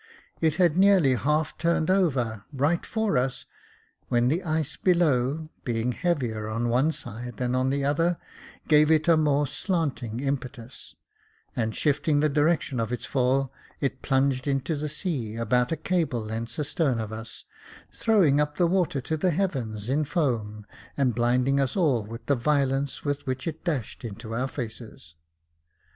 [0.39, 3.45] It had nearly half turned over, right for us,
[4.07, 8.17] when the ice below, being heavier on one side than on the other,
[8.67, 10.95] gave it a more slanting impetus,
[11.55, 16.27] and shifting the direction of its fall, it plunged into the sea about a cable's
[16.29, 17.45] length astern of us,
[17.93, 20.65] throwing up the water to the heavens in foam,
[20.97, 25.13] and blinding us all with the violence with which it dashed into our faces.